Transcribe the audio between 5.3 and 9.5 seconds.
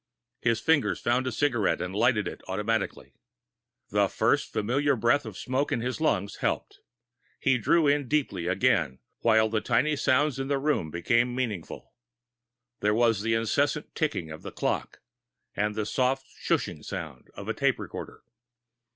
smoke in his lungs helped. He drew in deeply again, while